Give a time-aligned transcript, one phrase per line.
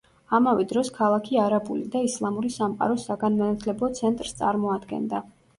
[0.35, 5.25] ამავე დროს, ქალაქი არაბული და ისლამური სამყაროს საგანმანათლებლო ცენტრს წარმოადგენდა.